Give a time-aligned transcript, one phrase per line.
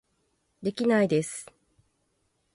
[0.63, 1.45] できないです